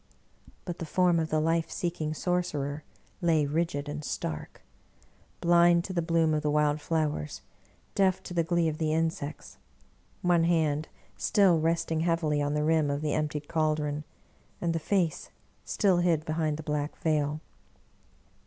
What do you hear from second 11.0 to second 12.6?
still resting heavily on